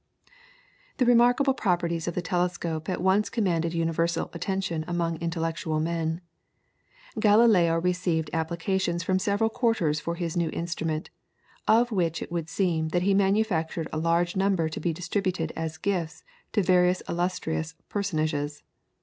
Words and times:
The 0.97 1.05
remarkable 1.05 1.53
properties 1.53 2.07
of 2.07 2.15
the 2.15 2.23
telescope 2.23 2.89
at 2.89 3.03
once 3.03 3.29
commanded 3.29 3.75
universal 3.75 4.31
attention 4.33 4.83
among 4.87 5.17
intellectual 5.17 5.79
men. 5.79 6.21
Galileo 7.19 7.79
received 7.79 8.31
applications 8.33 9.03
from 9.03 9.19
several 9.19 9.51
quarters 9.51 9.99
for 9.99 10.15
his 10.15 10.35
new 10.35 10.49
instrument, 10.49 11.11
of 11.67 11.91
which 11.91 12.19
it 12.23 12.31
would 12.31 12.49
seem 12.49 12.87
that 12.87 13.03
he 13.03 13.13
manufactured 13.13 13.89
a 13.93 13.99
large 13.99 14.35
number 14.35 14.67
to 14.69 14.79
be 14.79 14.91
distributed 14.91 15.53
as 15.55 15.77
gifts 15.77 16.23
to 16.51 16.63
various 16.63 17.01
illustrious 17.07 17.75
personages. 17.87 18.63